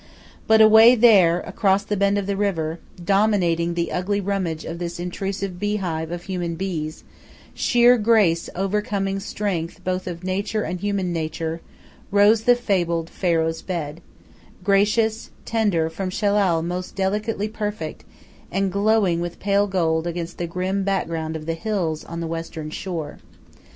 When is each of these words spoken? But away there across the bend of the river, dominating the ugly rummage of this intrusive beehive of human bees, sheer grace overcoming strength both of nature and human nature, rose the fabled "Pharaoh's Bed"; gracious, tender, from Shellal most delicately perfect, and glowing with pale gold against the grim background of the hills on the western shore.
But 0.47 0.61
away 0.61 0.95
there 0.95 1.41
across 1.41 1.83
the 1.83 1.95
bend 1.95 2.17
of 2.17 2.25
the 2.25 2.35
river, 2.35 2.79
dominating 3.05 3.75
the 3.75 3.91
ugly 3.91 4.19
rummage 4.19 4.65
of 4.65 4.79
this 4.79 4.99
intrusive 4.99 5.59
beehive 5.59 6.09
of 6.09 6.23
human 6.23 6.55
bees, 6.55 7.03
sheer 7.53 7.99
grace 7.99 8.49
overcoming 8.55 9.19
strength 9.19 9.83
both 9.83 10.07
of 10.07 10.23
nature 10.23 10.63
and 10.63 10.79
human 10.79 11.13
nature, 11.13 11.61
rose 12.09 12.45
the 12.45 12.55
fabled 12.55 13.11
"Pharaoh's 13.11 13.61
Bed"; 13.61 14.01
gracious, 14.63 15.29
tender, 15.45 15.87
from 15.87 16.09
Shellal 16.09 16.63
most 16.65 16.95
delicately 16.95 17.47
perfect, 17.47 18.03
and 18.51 18.71
glowing 18.71 19.21
with 19.21 19.39
pale 19.39 19.67
gold 19.67 20.07
against 20.07 20.39
the 20.39 20.47
grim 20.47 20.83
background 20.83 21.35
of 21.35 21.45
the 21.45 21.53
hills 21.53 22.03
on 22.05 22.21
the 22.21 22.25
western 22.25 22.71
shore. 22.71 23.19